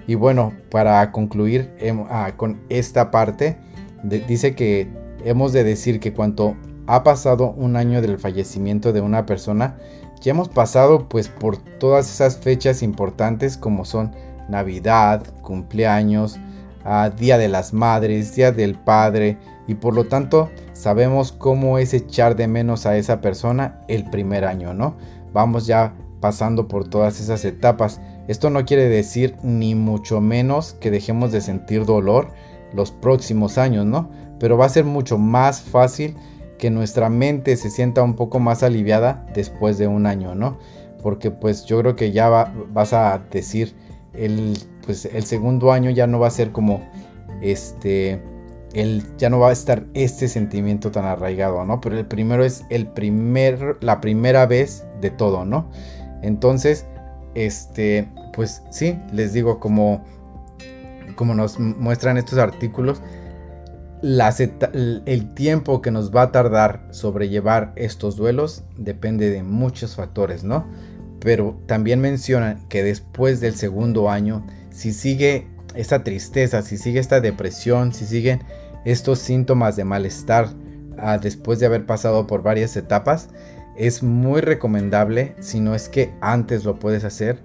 [0.07, 3.57] Y bueno, para concluir em, ah, con esta parte,
[4.03, 4.88] dice que
[5.25, 6.55] hemos de decir que cuando
[6.88, 9.75] ha pasado un año del fallecimiento de una persona,
[10.21, 14.15] ya hemos pasado pues por todas esas fechas importantes como son
[14.47, 16.39] Navidad, cumpleaños,
[16.86, 21.93] ah, Día de las Madres, Día del Padre y por lo tanto sabemos cómo es
[21.93, 24.95] echar de menos a esa persona el primer año, ¿no?
[25.33, 27.99] Vamos ya pasando por todas esas etapas.
[28.29, 32.29] Esto no quiere decir ni mucho menos que dejemos de sentir dolor
[32.73, 34.09] los próximos años, ¿no?
[34.39, 36.15] Pero va a ser mucho más fácil
[36.57, 40.59] que nuestra mente se sienta un poco más aliviada después de un año, ¿no?
[41.01, 43.75] Porque pues yo creo que ya vas a decir,
[44.13, 46.79] el, pues el segundo año ya no va a ser como
[47.41, 48.21] este,
[48.73, 51.81] el, ya no va a estar este sentimiento tan arraigado, ¿no?
[51.81, 55.69] Pero el primero es el primer, la primera vez de todo, ¿no?
[56.23, 56.86] Entonces,
[57.36, 60.03] este, pues sí, les digo, como,
[61.15, 63.01] como nos muestran estos artículos,
[64.01, 70.65] el tiempo que nos va a tardar sobrellevar estos duelos depende de muchos factores, ¿no?
[71.21, 77.21] Pero también mencionan que después del segundo año, si sigue esta tristeza, si sigue esta
[77.21, 78.41] depresión, si siguen
[78.83, 80.49] estos síntomas de malestar
[80.97, 83.29] ah, después de haber pasado por varias etapas,
[83.75, 87.41] es muy recomendable, si no es que antes lo puedes hacer,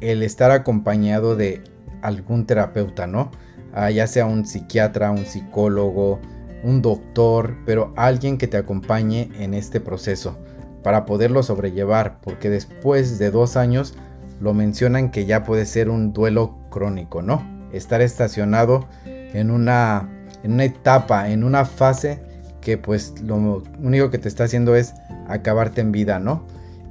[0.00, 1.62] el estar acompañado de
[2.02, 3.30] algún terapeuta, ¿no?
[3.72, 6.20] Ah, ya sea un psiquiatra, un psicólogo,
[6.62, 10.38] un doctor, pero alguien que te acompañe en este proceso
[10.82, 13.94] para poderlo sobrellevar, porque después de dos años
[14.40, 17.42] lo mencionan que ya puede ser un duelo crónico, ¿no?
[17.72, 20.08] Estar estacionado en una,
[20.42, 22.22] en una etapa, en una fase
[22.60, 24.94] que pues lo único que te está haciendo es
[25.28, 26.44] acabarte en vida, ¿no?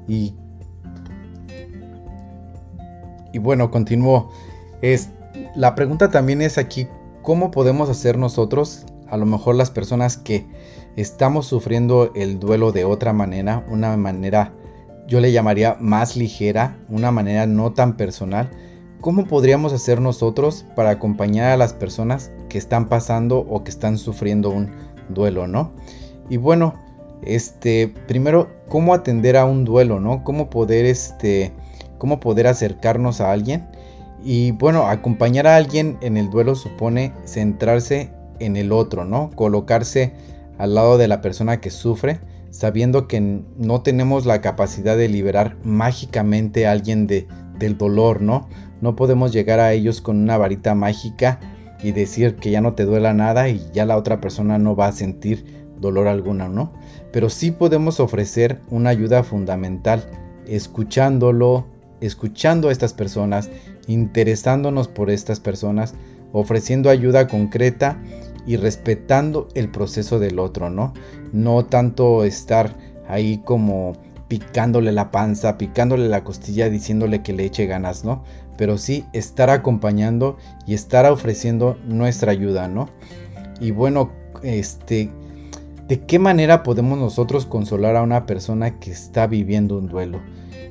[0.08, 0.36] Y,
[3.32, 4.32] y bueno, continúo.
[4.82, 5.10] Es,
[5.56, 6.88] la pregunta también es aquí,
[7.22, 10.46] ¿cómo podemos hacer nosotros, a lo mejor las personas que
[10.96, 14.54] estamos sufriendo el duelo de otra manera, una manera,
[15.08, 18.50] yo le llamaría más ligera, una manera no tan personal,
[19.02, 23.98] ¿cómo podríamos hacer nosotros para acompañar a las personas que están pasando o que están
[23.98, 24.72] sufriendo un
[25.10, 25.72] duelo, ¿no?
[26.30, 26.76] Y bueno,
[27.26, 30.24] este, primero, cómo atender a un duelo, ¿no?
[30.24, 31.54] Cómo poder, este,
[31.98, 33.68] cómo poder acercarnos a alguien.
[34.24, 39.32] Y bueno, acompañar a alguien en el duelo supone centrarse en el otro, ¿no?
[39.36, 40.14] Colocarse
[40.58, 45.58] al lado de la persona que sufre, sabiendo que no tenemos la capacidad de liberar
[45.64, 48.48] mágicamente a alguien de, del dolor, ¿no?
[48.82, 51.40] No podemos llegar a ellos con una varita mágica
[51.82, 54.88] y decir que ya no te duela nada y ya la otra persona no va
[54.88, 56.72] a sentir dolor alguna, ¿no?
[57.14, 60.04] Pero sí podemos ofrecer una ayuda fundamental,
[60.48, 61.68] escuchándolo,
[62.02, 63.50] escuchando a estas personas,
[63.88, 65.94] interesándonos por estas personas,
[66.34, 68.02] ofreciendo ayuda concreta
[68.48, 70.94] y respetando el proceso del otro, ¿no?
[71.32, 72.76] No tanto estar
[73.08, 73.94] ahí como
[74.28, 78.24] picándole la panza, picándole la costilla, diciéndole que le eche ganas, ¿no?
[78.58, 82.90] Pero sí estar acompañando y estar ofreciendo nuestra ayuda, ¿no?
[83.60, 85.12] Y bueno, este,
[85.88, 90.22] ¿de qué manera podemos nosotros consolar a una persona que está viviendo un duelo?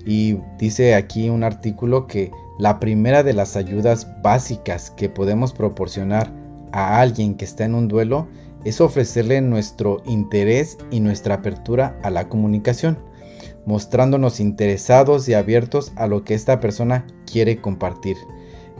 [0.04, 6.32] Y dice aquí un artículo que la primera de las ayudas básicas que podemos proporcionar
[6.72, 8.28] a alguien que está en un duelo
[8.64, 12.98] es ofrecerle nuestro interés y nuestra apertura a la comunicación
[13.64, 18.16] mostrándonos interesados y abiertos a lo que esta persona quiere compartir.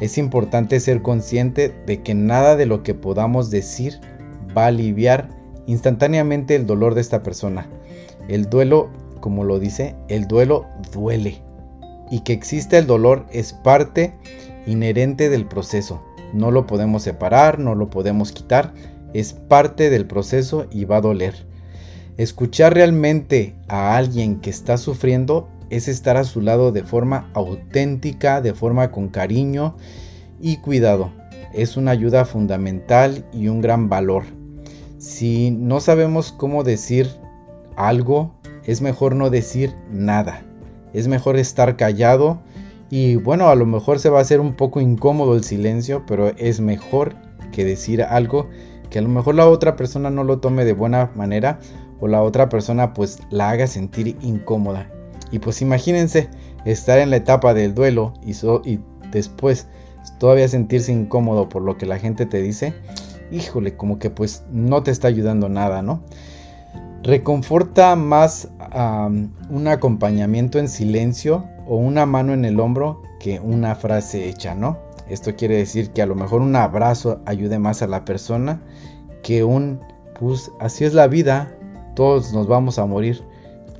[0.01, 4.01] Es importante ser consciente de que nada de lo que podamos decir
[4.57, 5.29] va a aliviar
[5.67, 7.69] instantáneamente el dolor de esta persona.
[8.29, 11.43] El duelo, como lo dice, el duelo duele.
[12.11, 14.15] Y que exista el dolor es parte
[14.67, 16.03] inherente del proceso.
[16.33, 18.73] No lo podemos separar, no lo podemos quitar,
[19.13, 21.35] es parte del proceso y va a doler.
[22.17, 28.43] Escuchar realmente a alguien que está sufriendo es estar a su lado de forma auténtica,
[28.43, 29.77] de forma con cariño
[30.41, 31.13] y cuidado.
[31.55, 34.25] Es una ayuda fundamental y un gran valor.
[35.03, 37.09] Si no sabemos cómo decir
[37.75, 40.45] algo es mejor no decir nada.
[40.93, 42.39] Es mejor estar callado
[42.89, 46.29] y bueno, a lo mejor se va a hacer un poco incómodo el silencio, pero
[46.37, 47.17] es mejor
[47.51, 48.49] que decir algo
[48.91, 51.59] que a lo mejor la otra persona no lo tome de buena manera
[51.99, 54.89] o la otra persona pues la haga sentir incómoda.
[55.33, 56.29] Y pues imagínense
[56.65, 58.35] estar en la etapa del duelo y,
[58.71, 58.79] y
[59.11, 59.67] después
[60.21, 62.73] todavía sentirse incómodo por lo que la gente te dice.
[63.33, 66.03] Híjole, como que pues no te está ayudando nada, ¿no?
[67.03, 68.49] Reconforta más
[69.51, 74.79] un acompañamiento en silencio o una mano en el hombro que una frase hecha, ¿no?
[75.09, 78.63] Esto quiere decir que a lo mejor un abrazo ayude más a la persona
[79.23, 79.81] que un,
[80.19, 81.57] pues así es la vida,
[81.95, 83.23] todos nos vamos a morir.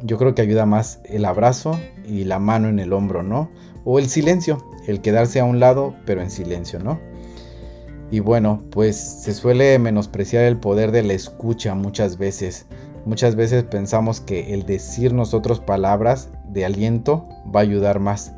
[0.03, 3.51] Yo creo que ayuda más el abrazo y la mano en el hombro, ¿no?
[3.85, 6.99] O el silencio, el quedarse a un lado, pero en silencio, ¿no?
[8.13, 12.67] Y bueno, pues se suele menospreciar el poder de la escucha muchas veces.
[13.07, 18.35] Muchas veces pensamos que el decir nosotros palabras de aliento va a ayudar más.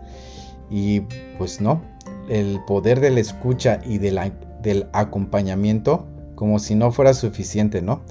[0.71, 1.01] Y
[1.39, 1.83] pues no,
[2.29, 6.07] el poder de la escucha y del acompañamiento
[6.37, 8.03] como si no fuera suficiente, ¿no?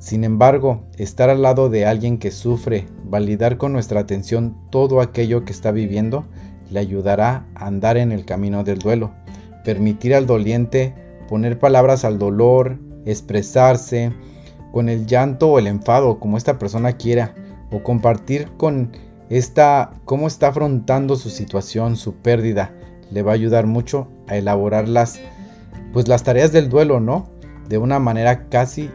[0.00, 5.44] Sin embargo, estar al lado de alguien que sufre, validar con nuestra atención todo aquello
[5.44, 6.26] que está viviendo,
[6.68, 9.12] le ayudará a andar en el camino del duelo,
[9.64, 11.01] permitir al doliente
[11.32, 14.12] poner palabras al dolor, expresarse,
[14.70, 17.34] con el llanto o el enfado, como esta persona quiera,
[17.70, 18.92] o compartir con
[19.30, 22.74] esta cómo está afrontando su situación, su pérdida,
[23.10, 25.20] le va a ayudar mucho a elaborar las
[25.94, 27.30] pues las tareas del duelo, ¿no?
[27.66, 28.90] De una manera casi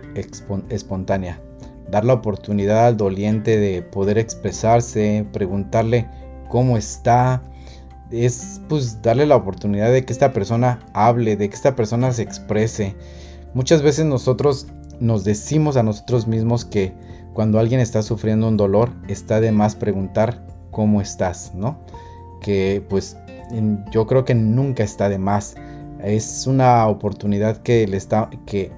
[0.70, 1.42] espontánea.
[1.90, 6.08] Dar la oportunidad al doliente de poder expresarse, preguntarle
[6.50, 7.42] cómo está,
[8.12, 12.22] es pues darle la oportunidad de que esta persona hable, de que esta persona se
[12.22, 12.96] exprese.
[13.54, 14.68] Muchas veces nosotros
[15.00, 16.94] nos decimos a nosotros mismos que
[17.34, 21.80] cuando alguien está sufriendo un dolor, está de más preguntar cómo estás, ¿no?
[22.42, 23.18] Que pues
[23.92, 25.56] yo creo que nunca está de más.
[26.04, 28.72] Es una oportunidad que le está que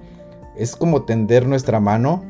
[0.56, 2.22] es como tender nuestra mano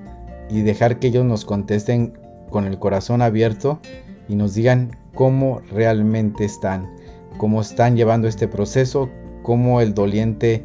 [0.48, 2.18] y dejar que ellos nos contesten
[2.50, 3.80] con el corazón abierto
[4.28, 6.88] y nos digan cómo realmente están,
[7.36, 9.10] cómo están llevando este proceso,
[9.42, 10.64] cómo el doliente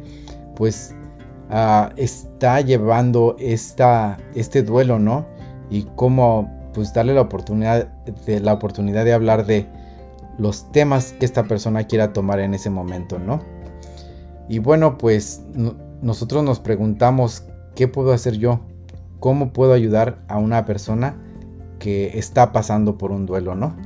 [0.54, 0.94] pues
[1.48, 5.26] Ah, está llevando esta, este duelo, ¿no?
[5.70, 7.86] Y cómo pues darle la oportunidad
[8.26, 9.66] de, la oportunidad de hablar de
[10.38, 13.40] los temas que esta persona quiera tomar en ese momento, ¿no?
[14.48, 15.42] Y bueno, pues
[16.02, 18.60] nosotros nos preguntamos, ¿qué puedo hacer yo?
[19.20, 21.16] ¿Cómo puedo ayudar a una persona
[21.78, 23.76] que está pasando por un duelo, ¿no?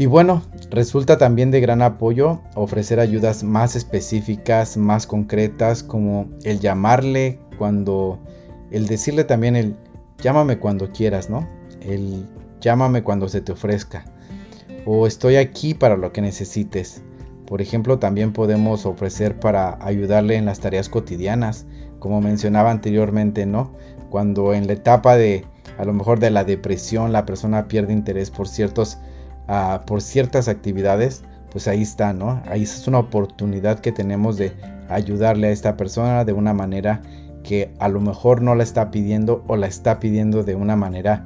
[0.00, 6.58] Y bueno, resulta también de gran apoyo ofrecer ayudas más específicas, más concretas, como el
[6.58, 8.18] llamarle cuando,
[8.70, 9.76] el decirle también el
[10.22, 11.46] llámame cuando quieras, ¿no?
[11.82, 12.26] El
[12.62, 14.06] llámame cuando se te ofrezca.
[14.86, 17.02] O estoy aquí para lo que necesites.
[17.44, 21.66] Por ejemplo, también podemos ofrecer para ayudarle en las tareas cotidianas,
[21.98, 23.74] como mencionaba anteriormente, ¿no?
[24.08, 25.44] Cuando en la etapa de,
[25.76, 28.96] a lo mejor de la depresión, la persona pierde interés por ciertos
[29.86, 32.40] por ciertas actividades, pues ahí está, ¿no?
[32.46, 34.52] Ahí es una oportunidad que tenemos de
[34.88, 37.02] ayudarle a esta persona de una manera
[37.42, 41.24] que a lo mejor no la está pidiendo o la está pidiendo de una manera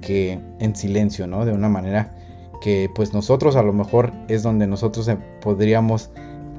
[0.00, 1.44] que en silencio, ¿no?
[1.44, 2.14] De una manera
[2.60, 5.10] que pues nosotros a lo mejor es donde nosotros
[5.40, 6.10] podríamos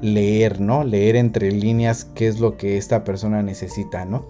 [0.02, 0.84] leer, ¿no?
[0.84, 4.26] Leer entre líneas qué es lo que esta persona necesita, ¿no?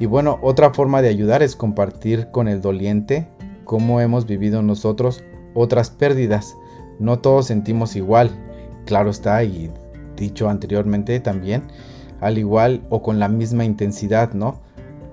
[0.00, 3.28] Y bueno, otra forma de ayudar es compartir con el doliente
[3.64, 5.22] cómo hemos vivido nosotros
[5.54, 6.56] otras pérdidas.
[6.98, 8.30] No todos sentimos igual,
[8.86, 9.70] claro está, y
[10.16, 11.64] dicho anteriormente también,
[12.20, 14.60] al igual o con la misma intensidad, ¿no?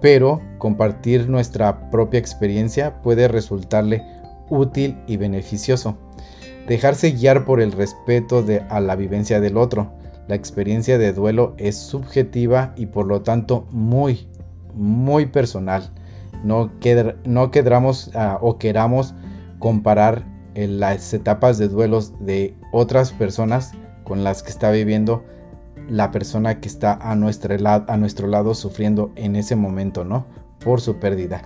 [0.02, 4.04] Pero compartir nuestra propia experiencia puede resultarle
[4.50, 5.98] útil y beneficioso.
[6.68, 9.92] Dejarse guiar por el respeto de, a la vivencia del otro.
[10.28, 14.28] La experiencia de duelo es subjetiva y por lo tanto muy,
[14.76, 15.90] muy personal.
[16.44, 16.72] No,
[17.26, 19.16] no quedamos ah, o queramos
[19.60, 25.24] comparar en las etapas de duelos de otras personas con las que está viviendo
[25.90, 30.26] la persona que está a nuestro, lado, a nuestro lado sufriendo en ese momento, ¿no?
[30.64, 31.42] Por su pérdida.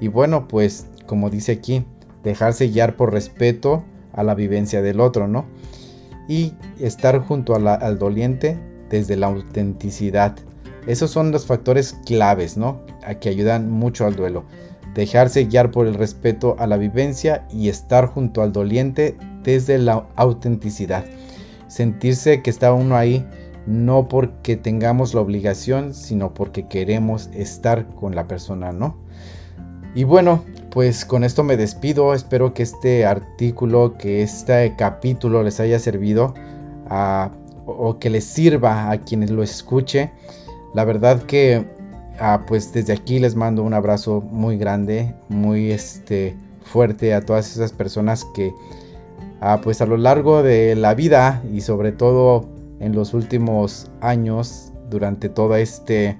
[0.00, 1.84] Y bueno, pues como dice aquí,
[2.22, 5.46] dejarse guiar por respeto a la vivencia del otro, ¿no?
[6.28, 8.58] Y estar junto al doliente
[8.88, 10.36] desde la autenticidad.
[10.86, 12.80] Esos son los factores claves, ¿no?
[13.04, 14.44] A que ayudan mucho al duelo
[14.94, 20.06] dejarse guiar por el respeto a la vivencia y estar junto al doliente desde la
[20.16, 21.04] autenticidad.
[21.68, 23.24] Sentirse que está uno ahí
[23.66, 28.96] no porque tengamos la obligación, sino porque queremos estar con la persona, ¿no?
[29.94, 32.14] Y bueno, pues con esto me despido.
[32.14, 36.34] Espero que este artículo, que este capítulo les haya servido
[37.66, 40.12] o que les sirva a quienes lo escuche.
[40.74, 41.66] La verdad que
[42.20, 47.50] ah, pues desde aquí les mando un abrazo muy grande, muy este, fuerte a todas
[47.50, 48.52] esas personas que
[49.40, 52.48] ah, pues a lo largo de la vida y sobre todo
[52.78, 56.18] en los últimos años durante toda este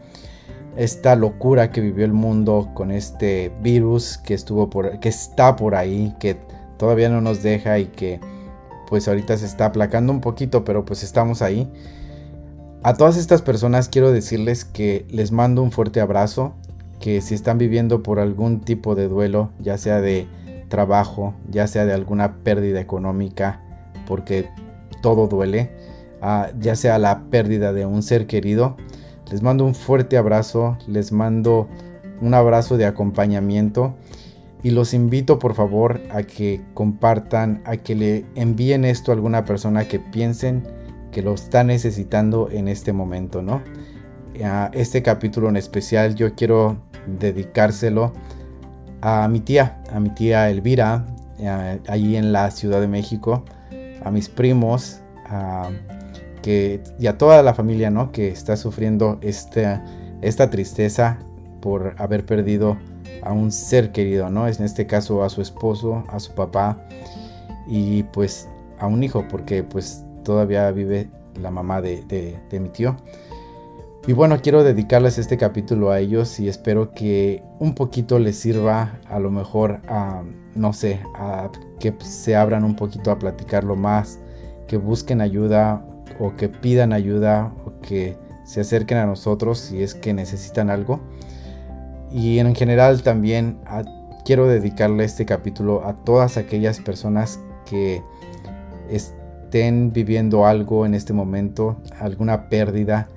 [0.76, 5.74] esta locura que vivió el mundo con este virus que estuvo por que está por
[5.74, 6.36] ahí, que
[6.78, 8.20] todavía no nos deja y que
[8.88, 11.68] pues ahorita se está aplacando un poquito, pero pues estamos ahí.
[12.82, 16.54] A todas estas personas quiero decirles que les mando un fuerte abrazo,
[16.98, 20.26] que si están viviendo por algún tipo de duelo, ya sea de
[20.68, 23.60] trabajo, ya sea de alguna pérdida económica,
[24.06, 24.48] porque
[25.02, 25.70] todo duele,
[26.22, 28.78] ah, ya sea la pérdida de un ser querido,
[29.30, 31.68] les mando un fuerte abrazo, les mando
[32.22, 33.94] un abrazo de acompañamiento
[34.62, 39.44] y los invito por favor a que compartan, a que le envíen esto a alguna
[39.44, 40.79] persona que piensen
[41.10, 43.62] que lo está necesitando en este momento, ¿no?
[44.44, 48.12] A este capítulo en especial yo quiero dedicárselo
[49.02, 51.06] a mi tía, a mi tía Elvira,
[51.88, 53.44] allí en la Ciudad de México,
[54.04, 55.00] a mis primos,
[56.42, 58.12] que, y a toda la familia, ¿no?
[58.12, 59.84] Que está sufriendo esta,
[60.22, 61.18] esta tristeza
[61.60, 62.76] por haber perdido
[63.22, 64.48] a un ser querido, ¿no?
[64.48, 66.78] En este caso a su esposo, a su papá
[67.68, 68.48] y pues
[68.78, 71.10] a un hijo, porque pues todavía vive
[71.42, 72.94] la mamá de, mi tío.
[74.06, 79.00] Y bueno, quiero dedicarles este capítulo a ellos y espero que un poquito les sirva
[79.08, 80.22] a lo mejor a,
[80.54, 81.50] no sé, a
[81.80, 84.20] que se abran un poquito a platicarlo más,
[84.68, 85.84] que busquen ayuda
[86.20, 91.00] o que pidan ayuda o que se acerquen a nosotros si es que necesitan algo.
[92.12, 93.58] Y en general también
[94.24, 98.00] quiero dedicarle este capítulo a todas aquellas personas que
[99.50, 103.08] estén viviendo algo en este momento, alguna pérdida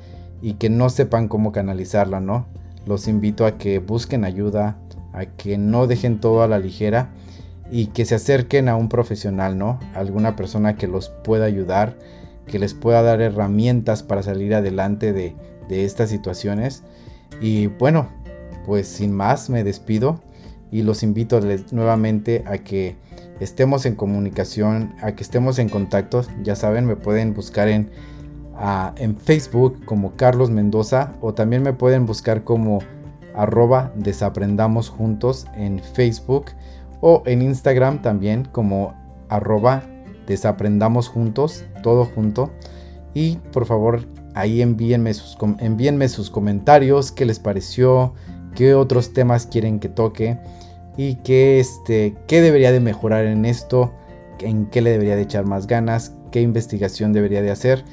[0.41, 2.47] y que no sepan cómo canalizarla, ¿no?
[2.87, 4.79] Los invito a que busquen ayuda,
[5.13, 7.11] a que no dejen todo a la ligera
[7.69, 9.79] y que se acerquen a un profesional, ¿no?
[9.93, 11.99] Alguna persona que los pueda ayudar,
[12.47, 15.35] que les pueda dar herramientas para salir adelante de,
[15.69, 16.81] de estas situaciones.
[17.41, 18.07] Y bueno,
[18.65, 20.19] pues sin más me despido
[20.71, 21.39] y los invito
[21.71, 22.95] nuevamente a que
[23.39, 26.23] estemos en comunicación, a que estemos en contacto.
[26.43, 27.89] Ya saben, me pueden buscar en,
[28.97, 32.79] en Facebook como Carlos Mendoza o también me pueden buscar como
[33.35, 36.51] arroba desaprendamos juntos en Facebook
[37.01, 38.93] o en Instagram también como
[39.27, 39.83] arroba
[40.27, 42.51] desaprendamos juntos, todo junto.
[43.13, 44.01] Y por favor
[44.35, 48.13] ahí envíenme sus, envíenme sus comentarios, qué les pareció,
[48.55, 50.39] qué otros temas quieren que toque
[50.97, 53.91] y qué, este, qué debería de mejorar en esto,
[54.39, 57.83] en qué le debería de echar más ganas, qué investigación debería de hacer.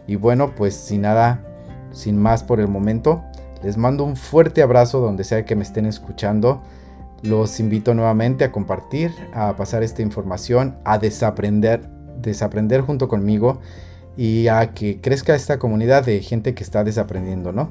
[0.06, 1.44] Y bueno, pues sin nada,
[1.92, 3.22] sin más por el momento,
[3.62, 6.62] les mando un fuerte abrazo donde sea que me estén escuchando.
[7.22, 11.88] Los invito nuevamente a compartir, a pasar esta información, a desaprender,
[12.20, 13.60] desaprender junto conmigo
[14.16, 17.70] y a que crezca esta comunidad de gente que está desaprendiendo, ¿no?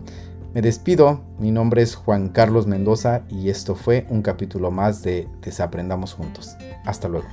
[0.54, 5.28] Me despido, mi nombre es Juan Carlos Mendoza y esto fue un capítulo más de
[5.42, 6.58] Desaprendamos Juntos.
[6.86, 7.28] Hasta luego.